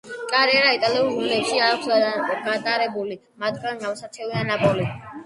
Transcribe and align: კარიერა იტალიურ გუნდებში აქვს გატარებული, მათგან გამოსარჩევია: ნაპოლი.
კარიერა 0.29 0.69
იტალიურ 0.77 1.11
გუნდებში 1.17 1.59
აქვს 1.65 1.91
გატარებული, 2.47 3.19
მათგან 3.45 3.79
გამოსარჩევია: 3.85 4.43
ნაპოლი. 4.49 4.89